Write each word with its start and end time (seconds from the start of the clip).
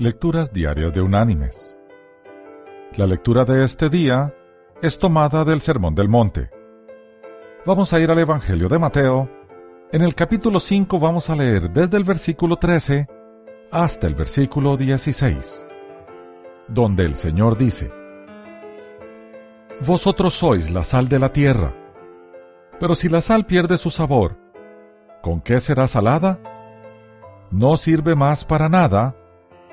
Lecturas 0.00 0.52
Diarias 0.52 0.94
de 0.94 1.00
Unánimes. 1.00 1.76
La 2.94 3.04
lectura 3.04 3.44
de 3.44 3.64
este 3.64 3.88
día 3.88 4.32
es 4.80 4.96
tomada 4.96 5.42
del 5.42 5.60
Sermón 5.60 5.96
del 5.96 6.08
Monte. 6.08 6.50
Vamos 7.66 7.92
a 7.92 7.98
ir 7.98 8.08
al 8.08 8.20
Evangelio 8.20 8.68
de 8.68 8.78
Mateo. 8.78 9.28
En 9.90 10.02
el 10.02 10.14
capítulo 10.14 10.60
5 10.60 11.00
vamos 11.00 11.28
a 11.30 11.34
leer 11.34 11.72
desde 11.72 11.96
el 11.96 12.04
versículo 12.04 12.58
13 12.58 13.08
hasta 13.72 14.06
el 14.06 14.14
versículo 14.14 14.76
16, 14.76 15.66
donde 16.68 17.04
el 17.04 17.16
Señor 17.16 17.58
dice, 17.58 17.90
Vosotros 19.84 20.32
sois 20.32 20.70
la 20.70 20.84
sal 20.84 21.08
de 21.08 21.18
la 21.18 21.32
tierra, 21.32 21.74
pero 22.78 22.94
si 22.94 23.08
la 23.08 23.20
sal 23.20 23.46
pierde 23.46 23.76
su 23.76 23.90
sabor, 23.90 24.36
¿con 25.22 25.40
qué 25.40 25.58
será 25.58 25.88
salada? 25.88 26.38
No 27.50 27.76
sirve 27.76 28.14
más 28.14 28.44
para 28.44 28.68
nada, 28.68 29.16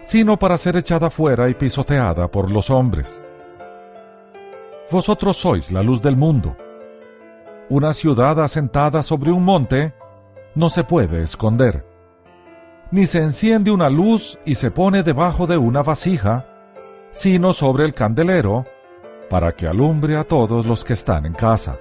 sino 0.06 0.38
para 0.38 0.56
ser 0.58 0.78
echada 0.78 1.10
fuera 1.10 1.50
y 1.50 1.56
pisoteada 1.56 2.28
por 2.28 2.52
los 2.52 2.70
hombres. 2.70 3.24
Vosotros 4.92 5.36
sois 5.36 5.72
la 5.72 5.82
luz 5.82 6.00
del 6.00 6.16
mundo. 6.16 6.56
Una 7.70 7.92
ciudad 7.92 8.40
asentada 8.40 9.02
sobre 9.02 9.32
un 9.32 9.44
monte 9.44 9.96
no 10.54 10.70
se 10.70 10.84
puede 10.84 11.24
esconder. 11.24 11.84
Ni 12.92 13.08
se 13.08 13.18
enciende 13.18 13.72
una 13.72 13.90
luz 13.90 14.38
y 14.46 14.54
se 14.56 14.70
pone 14.70 15.02
debajo 15.02 15.48
de 15.48 15.58
una 15.58 15.82
vasija, 15.82 16.46
sino 17.10 17.52
sobre 17.52 17.84
el 17.84 17.96
candelero, 17.96 18.64
para 19.28 19.54
que 19.54 19.68
alumbre 19.68 20.18
a 20.18 20.24
todos 20.24 20.68
los 20.68 20.84
que 20.86 20.94
están 20.94 21.26
en 21.26 21.34
casa. 21.34 21.78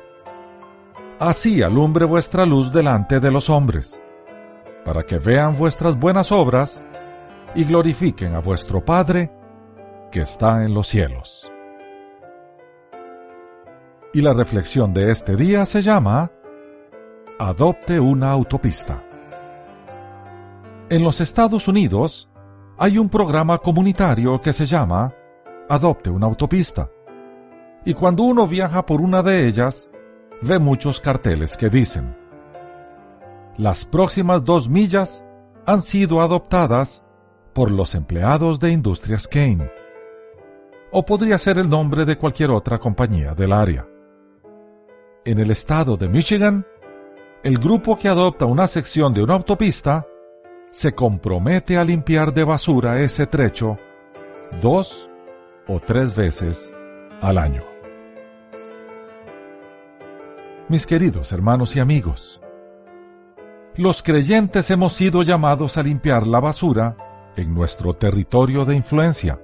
Así 1.19 1.62
alumbre 1.62 2.06
vuestra 2.06 2.47
luz 2.47 2.73
delante 2.73 3.20
de 3.20 3.31
los 3.31 3.51
hombres, 3.51 4.03
para 4.83 5.03
que 5.03 5.19
vean 5.19 5.59
vuestras 5.59 5.98
buenas 5.98 6.33
obras 6.33 6.87
y 7.55 7.65
glorifiquen 7.65 8.35
a 8.35 8.41
vuestro 8.41 8.85
Padre 8.85 9.31
que 10.11 10.21
está 10.23 10.65
en 10.65 10.75
los 10.75 10.89
cielos. 10.89 11.51
Y 14.12 14.20
la 14.20 14.33
reflexión 14.33 14.95
de 14.95 15.11
este 15.11 15.37
día 15.37 15.65
se 15.65 15.83
llama 15.83 16.31
Adopte 17.39 17.98
una 17.98 18.31
autopista. 18.31 19.03
En 20.89 21.03
los 21.03 21.20
Estados 21.20 21.67
Unidos 21.67 22.31
hay 22.78 22.98
un 22.98 23.09
programa 23.09 23.59
comunitario 23.59 24.41
que 24.41 24.53
se 24.53 24.67
llama 24.67 25.12
Adopte 25.69 26.11
una 26.11 26.27
autopista. 26.27 26.91
Y 27.84 27.95
cuando 27.95 28.23
uno 28.23 28.47
viaja 28.47 28.87
por 28.87 29.00
una 29.00 29.23
de 29.23 29.47
ellas, 29.47 29.91
ve 30.43 30.59
muchos 30.59 31.00
carteles 31.00 31.56
que 31.56 31.69
dicen, 31.69 32.17
las 33.56 33.84
próximas 33.84 34.45
dos 34.45 34.69
millas 34.69 35.25
han 35.67 35.83
sido 35.83 36.21
adoptadas 36.21 37.03
por 37.55 37.70
los 37.70 37.94
empleados 37.94 38.60
de 38.60 38.72
Industrias 38.72 39.28
Kane. 39.28 39.70
O 40.91 41.05
podría 41.06 41.38
ser 41.38 41.58
el 41.58 41.70
nombre 41.70 42.05
de 42.05 42.19
cualquier 42.19 42.50
otra 42.50 42.78
compañía 42.78 43.34
del 43.34 43.52
área. 43.52 43.86
En 45.24 45.38
el 45.38 45.50
estado 45.50 45.97
de 45.97 46.08
Michigan, 46.08 46.66
el 47.42 47.58
grupo 47.58 47.97
que 47.97 48.08
adopta 48.08 48.44
una 48.44 48.66
sección 48.66 49.14
de 49.14 49.22
una 49.22 49.34
autopista 49.34 50.06
se 50.70 50.92
compromete 50.92 51.78
a 51.78 51.84
limpiar 51.84 52.34
de 52.34 52.44
basura 52.44 53.00
ese 53.00 53.27
trecho 53.27 53.78
dos 54.60 55.08
o 55.69 55.80
tres 55.80 56.16
veces 56.16 56.77
al 57.20 57.38
año. 57.38 57.62
Mis 60.69 60.86
queridos 60.86 61.32
hermanos 61.32 61.77
y 61.77 61.80
amigos, 61.80 62.41
los 63.77 64.02
creyentes 64.02 64.70
hemos 64.70 64.92
sido 64.92 65.22
llamados 65.22 65.77
a 65.78 65.82
limpiar 65.82 66.27
la 66.27 66.41
basura 66.41 66.97
en 67.37 67.55
nuestro 67.55 67.95
territorio 67.95 68.65
de 68.65 68.77
influencia 68.77 69.39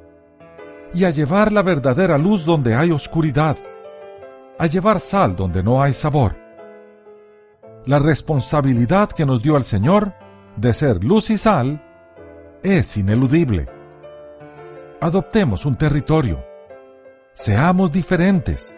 y 0.92 1.04
a 1.04 1.10
llevar 1.10 1.52
la 1.52 1.62
verdadera 1.62 2.18
luz 2.18 2.44
donde 2.44 2.74
hay 2.74 2.90
oscuridad, 2.90 3.56
a 4.58 4.66
llevar 4.66 5.00
sal 5.00 5.36
donde 5.36 5.62
no 5.62 5.82
hay 5.82 5.92
sabor. 5.92 6.36
La 7.86 7.98
responsabilidad 7.98 9.10
que 9.10 9.24
nos 9.24 9.42
dio 9.42 9.56
el 9.56 9.64
Señor 9.64 10.12
de 10.56 10.72
ser 10.72 11.02
luz 11.02 11.30
y 11.30 11.38
sal 11.38 11.82
es 12.62 12.96
ineludible. 12.96 13.68
Adoptemos 15.00 15.64
un 15.64 15.76
territorio, 15.76 16.44
seamos 17.32 17.90
diferentes 17.90 18.76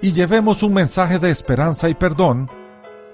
y 0.00 0.12
llevemos 0.12 0.62
un 0.62 0.72
mensaje 0.72 1.18
de 1.18 1.30
esperanza 1.30 1.88
y 1.88 1.94
perdón 1.94 2.48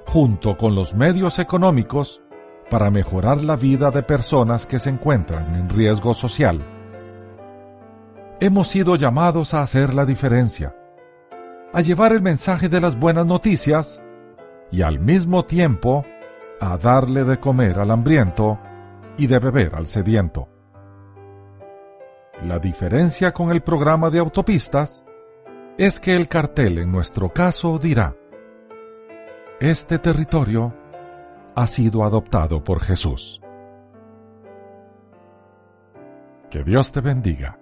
junto 0.06 0.56
con 0.56 0.74
los 0.74 0.94
medios 0.94 1.40
económicos 1.40 2.22
para 2.70 2.90
mejorar 2.90 3.42
la 3.42 3.56
vida 3.56 3.90
de 3.90 4.02
personas 4.02 4.66
que 4.66 4.78
se 4.78 4.90
encuentran 4.90 5.54
en 5.54 5.68
riesgo 5.68 6.14
social. 6.14 6.64
Hemos 8.40 8.68
sido 8.68 8.96
llamados 8.96 9.54
a 9.54 9.62
hacer 9.62 9.94
la 9.94 10.04
diferencia, 10.04 10.74
a 11.72 11.80
llevar 11.80 12.12
el 12.12 12.22
mensaje 12.22 12.68
de 12.68 12.80
las 12.80 12.98
buenas 12.98 13.26
noticias 13.26 14.02
y 14.70 14.82
al 14.82 14.98
mismo 14.98 15.44
tiempo 15.44 16.04
a 16.60 16.76
darle 16.76 17.24
de 17.24 17.38
comer 17.38 17.78
al 17.78 17.90
hambriento 17.90 18.58
y 19.16 19.26
de 19.26 19.38
beber 19.38 19.74
al 19.74 19.86
sediento. 19.86 20.48
La 22.42 22.58
diferencia 22.58 23.32
con 23.32 23.50
el 23.50 23.62
programa 23.62 24.10
de 24.10 24.18
autopistas 24.18 25.04
es 25.78 26.00
que 26.00 26.14
el 26.14 26.28
cartel 26.28 26.78
en 26.78 26.92
nuestro 26.92 27.30
caso 27.30 27.78
dirá, 27.78 28.14
este 29.60 29.98
territorio 29.98 30.74
ha 31.56 31.66
sido 31.66 32.04
adoptado 32.04 32.62
por 32.62 32.80
Jesús. 32.80 33.40
Que 36.50 36.62
Dios 36.62 36.92
te 36.92 37.00
bendiga. 37.00 37.58